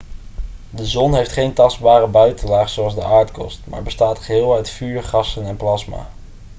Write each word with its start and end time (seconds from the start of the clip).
de 0.69 0.85
zon 0.85 1.15
heeft 1.15 1.31
geen 1.31 1.53
tastbare 1.53 2.07
buitenlaag 2.07 2.69
zoals 2.69 2.95
de 2.95 3.03
aardkorst 3.03 3.59
maar 3.65 3.83
bestaat 3.83 4.19
geheel 4.19 4.55
uit 4.55 4.69
vuur 4.69 5.03
gassen 5.03 5.45
en 5.45 5.57
plasma 5.57 6.09